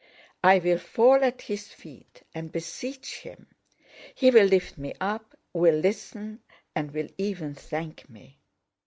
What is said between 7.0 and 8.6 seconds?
even thank me.